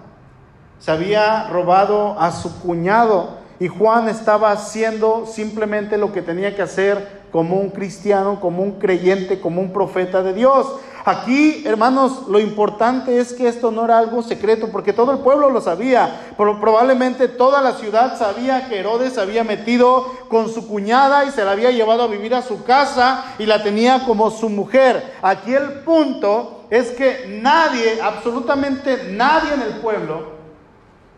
[0.81, 6.62] Se había robado a su cuñado y Juan estaba haciendo simplemente lo que tenía que
[6.62, 10.66] hacer como un cristiano, como un creyente, como un profeta de Dios.
[11.05, 15.51] Aquí, hermanos, lo importante es que esto no era algo secreto, porque todo el pueblo
[15.51, 21.31] lo sabía, probablemente toda la ciudad sabía que Herodes había metido con su cuñada y
[21.31, 25.15] se la había llevado a vivir a su casa y la tenía como su mujer.
[25.23, 30.41] Aquí el punto es que nadie, absolutamente nadie en el pueblo,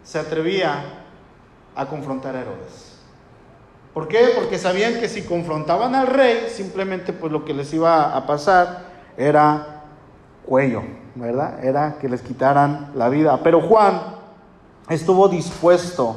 [0.05, 0.85] se atrevía
[1.75, 2.93] a confrontar a Herodes.
[3.93, 4.33] ¿Por qué?
[4.35, 8.93] Porque sabían que si confrontaban al rey, simplemente pues lo que les iba a pasar
[9.17, 9.72] era
[10.45, 10.83] cuello,
[11.15, 11.65] ¿verdad?
[11.65, 13.41] Era que les quitaran la vida.
[13.43, 14.01] Pero Juan
[14.89, 16.17] estuvo dispuesto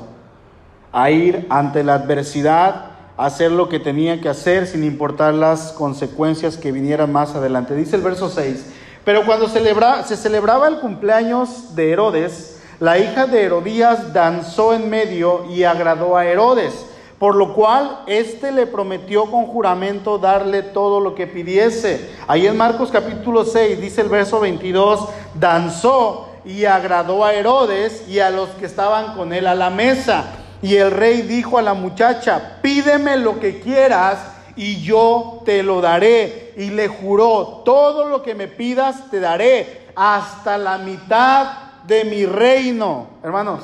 [0.91, 5.71] a ir ante la adversidad, a hacer lo que tenía que hacer sin importar las
[5.71, 7.75] consecuencias que vinieran más adelante.
[7.75, 8.65] Dice el verso 6,
[9.03, 15.45] pero cuando se celebraba el cumpleaños de Herodes, la hija de Herodías danzó en medio
[15.49, 16.73] y agradó a Herodes
[17.19, 22.09] por lo cual éste le prometió con juramento darle todo lo que pidiese.
[22.27, 28.19] Ahí en Marcos capítulo 6 dice el verso 22, danzó y agradó a Herodes y
[28.19, 30.25] a los que estaban con él a la mesa.
[30.61, 34.19] Y el rey dijo a la muchacha, pídeme lo que quieras
[34.55, 36.53] y yo te lo daré.
[36.57, 41.47] Y le juró, todo lo que me pidas te daré, hasta la mitad
[41.87, 43.07] de mi reino.
[43.23, 43.63] Hermanos,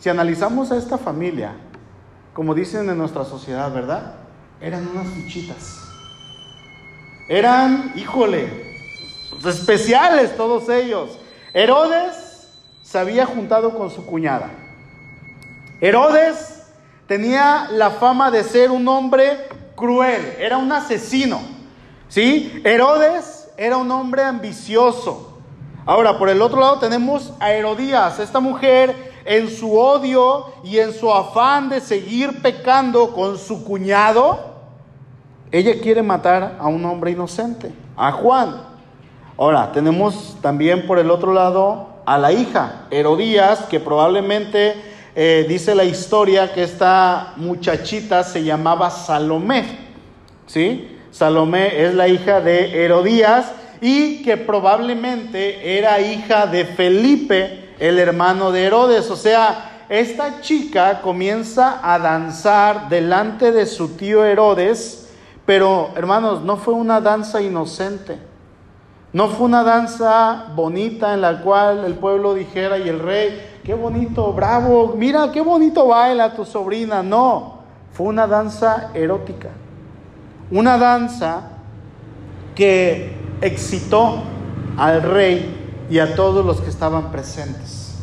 [0.00, 1.52] si analizamos a esta familia,
[2.32, 4.14] como dicen en nuestra sociedad, ¿verdad?
[4.60, 5.80] Eran unas fichitas.
[7.28, 8.48] Eran, híjole,
[9.44, 11.18] especiales todos ellos.
[11.52, 12.48] Herodes
[12.82, 14.50] se había juntado con su cuñada.
[15.80, 16.64] Herodes
[17.06, 21.40] tenía la fama de ser un hombre cruel, era un asesino.
[22.08, 22.60] ¿Sí?
[22.64, 25.40] Herodes era un hombre ambicioso.
[25.84, 30.92] Ahora, por el otro lado tenemos a Herodías, esta mujer en su odio y en
[30.92, 34.52] su afán de seguir pecando con su cuñado,
[35.50, 38.62] ella quiere matar a un hombre inocente, a Juan.
[39.36, 44.74] Ahora, tenemos también por el otro lado a la hija, Herodías, que probablemente
[45.14, 49.64] eh, dice la historia que esta muchachita se llamaba Salomé.
[50.46, 50.98] ¿Sí?
[51.10, 53.52] Salomé es la hija de Herodías
[53.84, 59.10] y que probablemente era hija de Felipe, el hermano de Herodes.
[59.10, 65.10] O sea, esta chica comienza a danzar delante de su tío Herodes,
[65.44, 68.20] pero hermanos, no fue una danza inocente.
[69.12, 73.74] No fue una danza bonita en la cual el pueblo dijera y el rey, qué
[73.74, 77.02] bonito, bravo, mira qué bonito baila tu sobrina.
[77.02, 77.58] No,
[77.90, 79.48] fue una danza erótica.
[80.52, 81.50] Una danza
[82.54, 84.22] que excitó
[84.78, 87.96] al rey y a todos los que estaban presentes.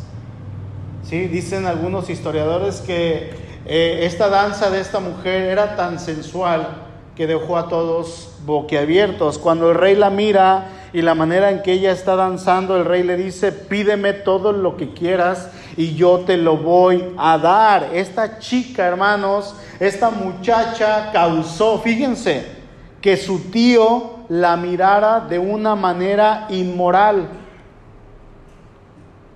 [1.02, 1.26] ¿sí?
[1.26, 3.30] Dicen algunos historiadores que
[3.66, 6.68] eh, esta danza de esta mujer era tan sensual
[7.16, 9.38] que dejó a todos boquiabiertos.
[9.38, 13.02] Cuando el rey la mira y la manera en que ella está danzando, el rey
[13.02, 17.90] le dice, pídeme todo lo que quieras y yo te lo voy a dar.
[17.92, 22.59] Esta chica, hermanos, esta muchacha causó, fíjense,
[23.00, 27.28] que su tío la mirara de una manera inmoral.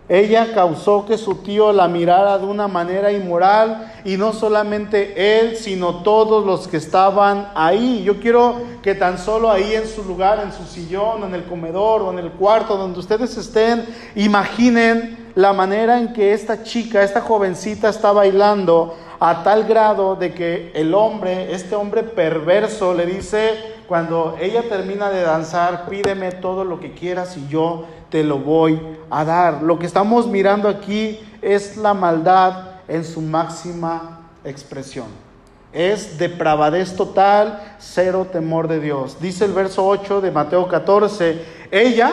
[0.06, 5.56] Ella causó que su tío la mirara de una manera inmoral y no solamente él,
[5.56, 8.02] sino todos los que estaban ahí.
[8.04, 12.02] Yo quiero que tan solo ahí en su lugar, en su sillón, en el comedor
[12.02, 17.22] o en el cuarto donde ustedes estén, imaginen la manera en que esta chica, esta
[17.22, 18.94] jovencita está bailando
[19.26, 23.54] a tal grado de que el hombre, este hombre perverso, le dice,
[23.86, 28.78] cuando ella termina de danzar, pídeme todo lo que quieras y yo te lo voy
[29.08, 29.62] a dar.
[29.62, 35.06] Lo que estamos mirando aquí es la maldad en su máxima expresión.
[35.72, 39.16] Es depravadez total, cero temor de Dios.
[39.22, 42.12] Dice el verso 8 de Mateo 14, ella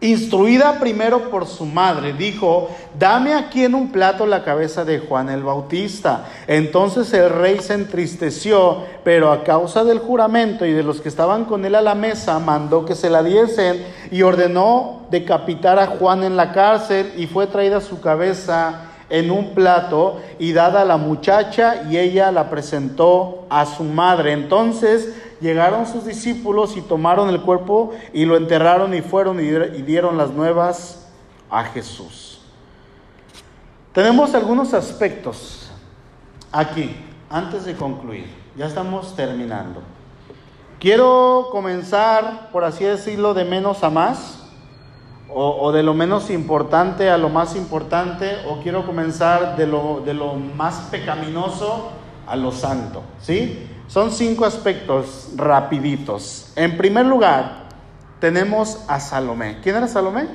[0.00, 5.30] instruida primero por su madre, dijo, dame aquí en un plato la cabeza de Juan
[5.30, 6.26] el Bautista.
[6.46, 11.46] Entonces el rey se entristeció, pero a causa del juramento y de los que estaban
[11.46, 16.24] con él a la mesa, mandó que se la diesen y ordenó decapitar a Juan
[16.24, 20.96] en la cárcel y fue traída su cabeza en un plato y dada a la
[20.96, 24.32] muchacha y ella la presentó a su madre.
[24.32, 30.16] Entonces llegaron sus discípulos y tomaron el cuerpo y lo enterraron y fueron y dieron
[30.16, 31.08] las nuevas
[31.50, 32.40] a Jesús.
[33.92, 35.70] Tenemos algunos aspectos
[36.52, 36.94] aquí,
[37.30, 38.26] antes de concluir.
[38.56, 39.82] Ya estamos terminando.
[40.78, 44.42] Quiero comenzar, por así decirlo, de menos a más,
[45.28, 50.14] o, de lo menos importante a lo más importante, o quiero comenzar de lo, de
[50.14, 51.90] lo más pecaminoso
[52.26, 53.66] a lo santo, ¿sí?
[53.88, 56.52] Son cinco aspectos rapiditos.
[56.56, 57.66] En primer lugar,
[58.20, 59.58] tenemos a Salomé.
[59.62, 60.26] ¿Quién era Salomé?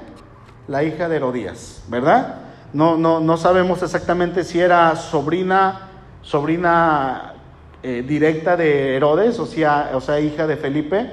[0.67, 2.35] La hija de Herodías, ¿verdad?
[2.71, 5.89] No, no, no sabemos exactamente si era sobrina,
[6.21, 7.33] sobrina
[7.83, 11.11] eh, directa de Herodes, o sea, o sea, hija de Felipe.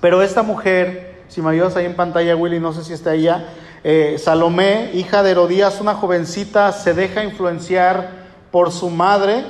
[0.00, 3.46] Pero esta mujer, si me ayudas ahí en pantalla, Willy, no sé si está ella,
[3.84, 9.44] eh, Salomé, hija de Herodías, una jovencita, se deja influenciar por su madre.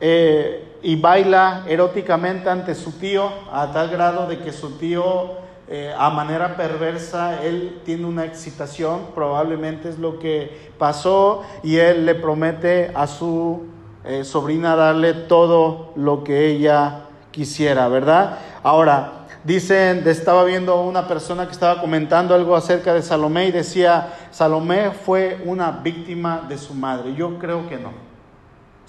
[0.00, 5.38] Eh, y baila eróticamente ante su tío a tal grado de que su tío
[5.72, 12.06] eh, a manera perversa, él tiene una excitación, probablemente es lo que pasó, y él
[12.06, 13.68] le promete a su
[14.04, 18.38] eh, sobrina darle todo lo que ella quisiera, ¿verdad?
[18.64, 24.14] Ahora, dicen, estaba viendo una persona que estaba comentando algo acerca de Salomé y decía,
[24.32, 27.14] Salomé fue una víctima de su madre.
[27.14, 28.09] Yo creo que no.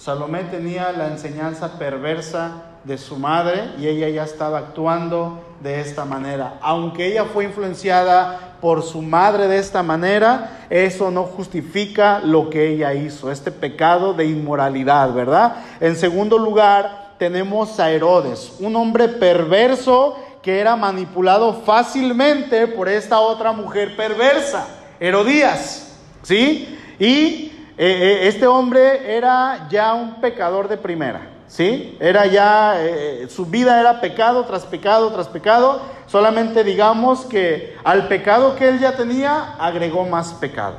[0.03, 6.05] Salomé tenía la enseñanza perversa de su madre y ella ya estaba actuando de esta
[6.05, 6.57] manera.
[6.63, 12.69] Aunque ella fue influenciada por su madre de esta manera, eso no justifica lo que
[12.69, 15.57] ella hizo, este pecado de inmoralidad, ¿verdad?
[15.79, 23.19] En segundo lugar, tenemos a Herodes, un hombre perverso que era manipulado fácilmente por esta
[23.19, 24.65] otra mujer perversa,
[24.99, 26.79] Herodías, ¿sí?
[26.97, 27.50] Y
[27.84, 31.98] eh, eh, este hombre era ya un pecador de primera, ¿sí?
[32.00, 38.08] Era ya, eh, su vida era pecado tras pecado tras pecado, solamente digamos que al
[38.08, 40.76] pecado que él ya tenía agregó más pecado.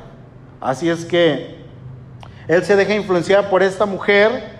[0.61, 1.57] Así es que
[2.47, 4.53] él se deja influenciar por esta mujer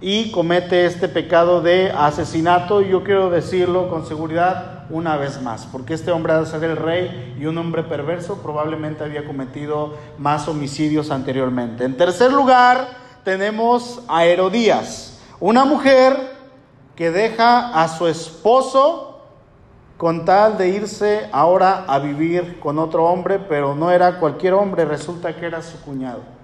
[0.00, 5.94] y comete este pecado de asesinato, yo quiero decirlo con seguridad, una vez más, porque
[5.94, 11.10] este hombre de ser el rey y un hombre perverso probablemente había cometido más homicidios
[11.10, 11.84] anteriormente.
[11.84, 12.88] En tercer lugar,
[13.24, 16.16] tenemos a Herodías, una mujer
[16.96, 19.20] que deja a su esposo
[19.96, 24.84] con tal de irse ahora a vivir con otro hombre, pero no era cualquier hombre,
[24.84, 26.37] resulta que era su cuñado.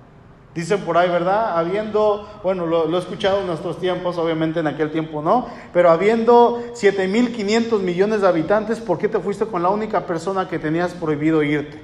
[0.54, 1.58] Dicen por ahí, ¿verdad?
[1.58, 6.62] Habiendo, bueno, lo, he escuchado en nuestros tiempos, obviamente en aquel tiempo no, pero habiendo
[6.74, 11.42] 7.500 millones de habitantes, ¿por qué te fuiste con la única persona que tenías prohibido
[11.42, 11.82] irte?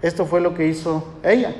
[0.00, 1.54] Esto fue lo que hizo ella.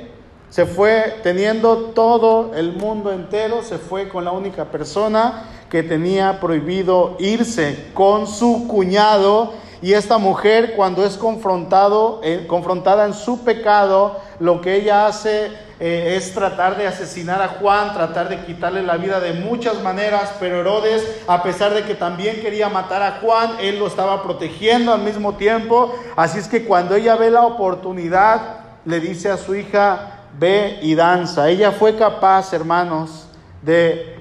[0.49, 6.39] Se fue teniendo todo el mundo entero, se fue con la única persona que tenía
[6.39, 9.53] prohibido irse, con su cuñado.
[9.83, 15.51] Y esta mujer cuando es confrontado, eh, confrontada en su pecado, lo que ella hace
[15.83, 20.31] eh, es tratar de asesinar a Juan, tratar de quitarle la vida de muchas maneras,
[20.39, 24.93] pero Herodes, a pesar de que también quería matar a Juan, él lo estaba protegiendo
[24.93, 25.95] al mismo tiempo.
[26.15, 30.93] Así es que cuando ella ve la oportunidad le dice a su hija, ve y
[30.93, 31.49] danza.
[31.49, 33.27] Ella fue capaz, hermanos,
[33.63, 34.19] de,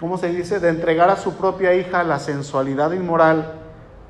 [0.00, 3.52] ¿cómo se dice?, de entregar a su propia hija la sensualidad inmoral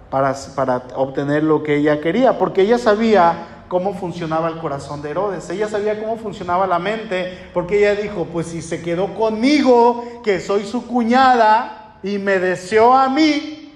[0.08, 5.10] para, para obtener lo que ella quería, porque ella sabía cómo funcionaba el corazón de
[5.10, 5.48] Herodes.
[5.50, 10.40] Ella sabía cómo funcionaba la mente, porque ella dijo, pues si se quedó conmigo, que
[10.40, 13.74] soy su cuñada, y me deseó a mí,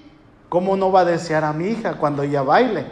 [0.49, 2.86] ¿cómo no va a desear a mi hija cuando ella baile?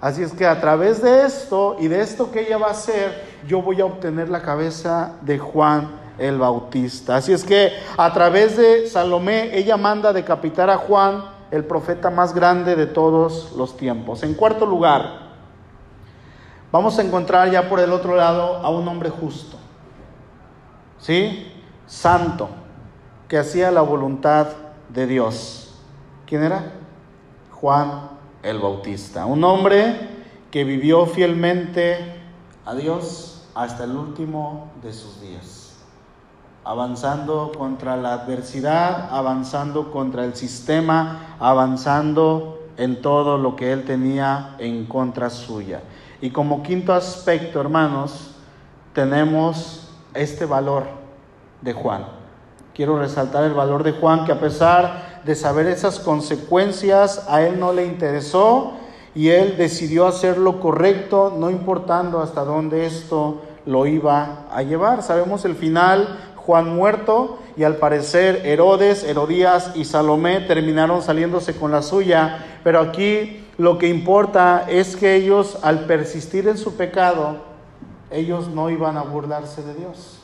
[0.00, 3.22] Así es que a través de esto y de esto que ella va a hacer,
[3.46, 7.16] yo voy a obtener la cabeza de Juan el Bautista.
[7.16, 12.32] Así es que a través de Salomé, ella manda decapitar a Juan, el profeta más
[12.32, 14.22] grande de todos los tiempos.
[14.22, 15.19] En cuarto lugar,
[16.72, 19.56] vamos a encontrar ya por el otro lado a un hombre justo,
[20.98, 21.52] ¿sí?
[21.86, 22.48] Santo,
[23.28, 24.48] que hacía la voluntad
[24.88, 25.74] de Dios.
[26.26, 26.72] ¿Quién era?
[27.52, 28.10] Juan
[28.42, 30.08] el Bautista, un hombre
[30.50, 32.20] que vivió fielmente
[32.64, 35.74] a Dios hasta el último de sus días,
[36.64, 44.54] avanzando contra la adversidad, avanzando contra el sistema, avanzando en todo lo que él tenía
[44.58, 45.82] en contra suya.
[46.20, 48.36] Y como quinto aspecto, hermanos,
[48.92, 50.84] tenemos este valor
[51.62, 52.06] de Juan.
[52.74, 57.58] Quiero resaltar el valor de Juan, que a pesar de saber esas consecuencias, a él
[57.58, 58.72] no le interesó
[59.14, 65.02] y él decidió hacer lo correcto, no importando hasta dónde esto lo iba a llevar.
[65.02, 71.70] Sabemos el final, Juan muerto, y al parecer Herodes, Herodías y Salomé terminaron saliéndose con
[71.70, 77.36] la suya, pero aquí lo que importa es que ellos, al persistir en su pecado,
[78.10, 80.22] ellos no iban a burlarse de Dios.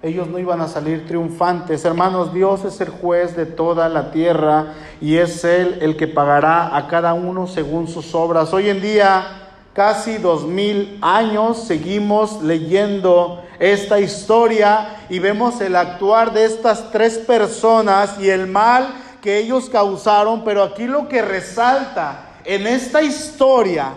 [0.00, 1.84] Ellos no iban a salir triunfantes.
[1.84, 6.76] Hermanos, Dios es el juez de toda la tierra y es Él el que pagará
[6.76, 8.54] a cada uno según sus obras.
[8.54, 9.43] Hoy en día,
[9.74, 17.18] casi dos mil años, seguimos leyendo esta historia y vemos el actuar de estas tres
[17.18, 23.94] personas y el mal que ellos causaron, pero aquí lo que resalta en esta historia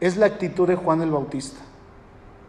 [0.00, 1.60] es la actitud de Juan el Bautista.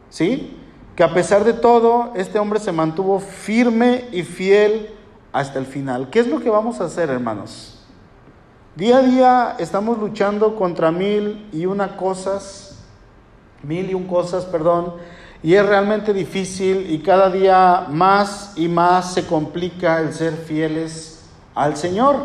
[0.09, 0.57] ¿Sí?
[0.95, 4.89] Que a pesar de todo, este hombre se mantuvo firme y fiel
[5.31, 6.09] hasta el final.
[6.09, 7.76] ¿Qué es lo que vamos a hacer, hermanos?
[8.77, 12.75] Día a día estamos luchando contra mil y una cosas,
[13.63, 14.93] mil y un cosas, perdón,
[15.41, 21.23] y es realmente difícil y cada día más y más se complica el ser fieles
[21.55, 22.17] al Señor.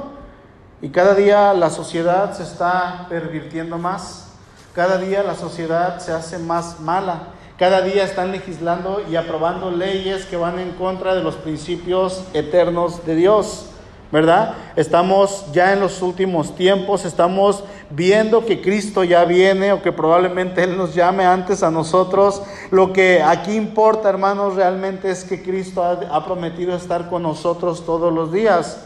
[0.83, 4.35] Y cada día la sociedad se está pervirtiendo más,
[4.75, 10.27] cada día la sociedad se hace más mala, cada día están legislando y aprobando leyes
[10.27, 13.72] que van en contra de los principios eternos de Dios.
[14.13, 14.55] ¿Verdad?
[14.77, 20.63] Estamos ya en los últimos tiempos, estamos viendo que Cristo ya viene o que probablemente
[20.63, 22.43] Él nos llame antes a nosotros.
[22.71, 27.87] Lo que aquí importa, hermanos, realmente es que Cristo ha, ha prometido estar con nosotros
[27.87, 28.85] todos los días.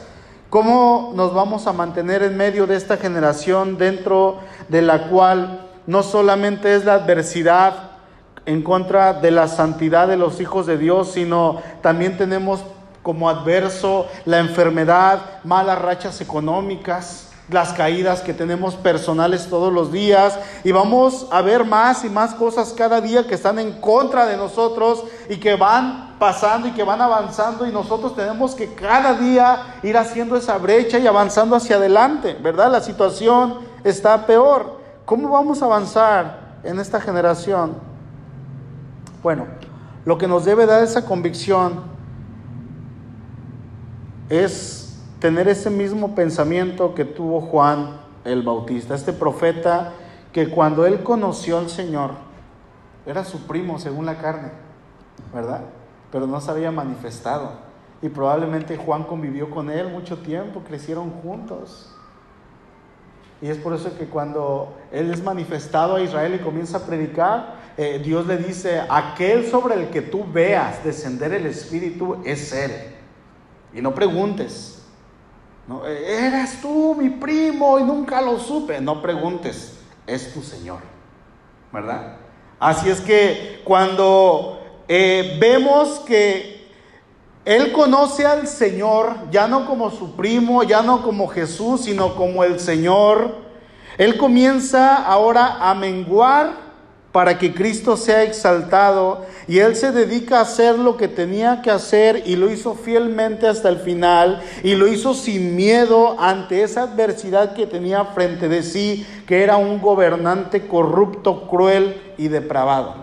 [0.49, 6.05] ¿Cómo nos vamos a mantener en medio de esta generación dentro de la cual no
[6.05, 7.91] solamente es la adversidad
[8.47, 12.61] en contra de la santidad de los hijos de Dios, sino también tenemos
[13.07, 20.37] como adverso la enfermedad, malas rachas económicas, las caídas que tenemos personales todos los días
[20.65, 24.37] y vamos a ver más y más cosas cada día que están en contra de
[24.37, 29.79] nosotros y que van pasando y que van avanzando y nosotros tenemos que cada día
[29.85, 32.73] ir haciendo esa brecha y avanzando hacia adelante, ¿verdad?
[32.73, 34.81] La situación está peor.
[35.05, 37.75] ¿Cómo vamos a avanzar en esta generación?
[39.23, 39.47] Bueno,
[40.05, 41.95] lo que nos debe dar esa convicción
[44.29, 49.93] es tener ese mismo pensamiento que tuvo Juan el Bautista, este profeta
[50.33, 52.11] que cuando él conoció al Señor,
[53.07, 54.51] era su primo según la carne,
[55.33, 55.62] ¿verdad?
[56.11, 57.53] Pero no se había manifestado.
[58.03, 61.95] Y probablemente Juan convivió con él mucho tiempo, crecieron juntos.
[63.41, 67.55] Y es por eso que cuando él es manifestado a Israel y comienza a predicar,
[67.77, 72.95] eh, Dios le dice, aquel sobre el que tú veas descender el Espíritu es Él.
[73.77, 74.83] Y no preguntes,
[75.68, 78.81] no, eras tú mi primo y nunca lo supe.
[78.81, 79.74] No preguntes,
[80.07, 80.79] es tu Señor,
[81.70, 82.16] ¿verdad?
[82.59, 86.70] Así es que cuando eh, vemos que
[87.45, 92.45] Él conoce al Señor, ya no como su primo, ya no como Jesús, sino como
[92.45, 93.35] el Señor,
[93.99, 96.66] Él comienza ahora a menguar
[97.17, 101.71] para que Cristo sea exaltado y Él se dedica a hacer lo que tenía que
[101.71, 106.83] hacer y lo hizo fielmente hasta el final y lo hizo sin miedo ante esa
[106.83, 112.97] adversidad que tenía frente de sí que era un gobernante corrupto, cruel y depravado.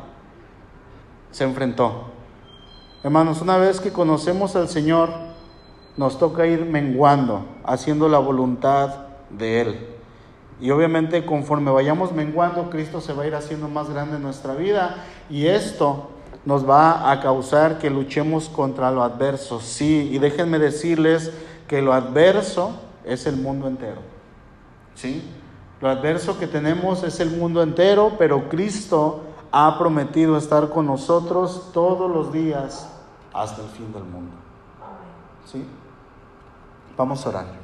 [1.32, 2.12] Se enfrentó.
[3.02, 5.10] Hermanos, una vez que conocemos al Señor,
[5.98, 9.93] nos toca ir menguando, haciendo la voluntad de Él.
[10.62, 14.54] Y obviamente conforme vayamos menguando, Cristo se va a ir haciendo más grande en nuestra
[14.54, 14.96] vida
[15.30, 16.10] y esto
[16.46, 19.60] nos va a causar que luchemos contra lo adverso.
[19.60, 21.32] Sí, y déjenme decirles
[21.68, 24.02] que lo adverso es el mundo entero.
[24.96, 25.24] ¿Sí?
[25.82, 31.72] Lo adverso que tenemos es el mundo entero, pero Cristo ha prometido estar con nosotros
[31.74, 32.90] todos los días
[33.34, 34.32] hasta el fin del mundo.
[35.46, 35.66] ¿Sí?
[36.96, 37.63] Vamos a orar.